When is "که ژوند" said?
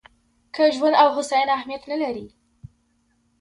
0.55-0.95